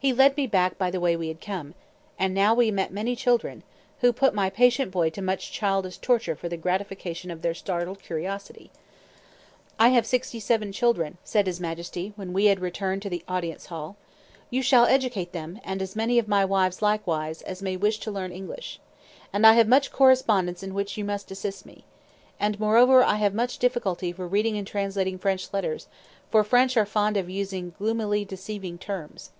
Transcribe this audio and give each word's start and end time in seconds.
He 0.00 0.12
led 0.12 0.36
me 0.36 0.46
back 0.46 0.76
by 0.76 0.90
the 0.90 1.00
way 1.00 1.16
we 1.16 1.28
had 1.28 1.40
come; 1.40 1.72
and 2.18 2.34
now 2.34 2.52
we 2.52 2.70
met 2.70 2.92
many 2.92 3.16
children, 3.16 3.62
who 4.00 4.12
put 4.12 4.34
my 4.34 4.50
patient 4.50 4.90
boy 4.92 5.08
to 5.08 5.22
much 5.22 5.50
childish 5.50 5.96
torture 5.96 6.36
for 6.36 6.46
the 6.46 6.58
gratification 6.58 7.30
of 7.30 7.40
their 7.40 7.54
startled 7.54 8.02
curiosity. 8.02 8.70
"I 9.78 9.90
have 9.90 10.04
sixty 10.04 10.40
seven 10.40 10.72
children," 10.72 11.16
said 11.24 11.46
his 11.46 11.58
Majesty, 11.58 12.12
when 12.16 12.34
we 12.34 12.46
had 12.46 12.60
returned 12.60 13.00
to 13.00 13.08
the 13.08 13.24
Audience 13.26 13.66
Hall. 13.66 13.96
"You 14.50 14.60
shall 14.62 14.84
educate 14.84 15.32
them, 15.32 15.58
and 15.64 15.80
as 15.80 15.96
many 15.96 16.18
of 16.18 16.28
my 16.28 16.44
wives, 16.44 16.82
likewise, 16.82 17.40
as 17.40 17.62
may 17.62 17.74
wish 17.74 17.98
to 18.00 18.10
learn 18.10 18.30
English. 18.30 18.80
And 19.32 19.46
I 19.46 19.54
have 19.54 19.68
much 19.68 19.90
correspondence 19.90 20.62
in 20.62 20.74
which 20.74 20.98
you 20.98 21.04
must 21.06 21.30
assist 21.30 21.64
me. 21.64 21.86
And, 22.38 22.60
moreover, 22.60 23.02
I 23.02 23.14
have 23.14 23.32
much 23.32 23.58
difficulty 23.58 24.12
for 24.12 24.28
reading 24.28 24.58
and 24.58 24.66
translating 24.66 25.18
French 25.18 25.50
letters; 25.54 25.88
for 26.30 26.44
French 26.44 26.76
are 26.76 26.84
fond 26.84 27.16
of 27.16 27.30
using 27.30 27.72
gloomily 27.78 28.26
deceiving 28.26 28.76
terms. 28.76 29.30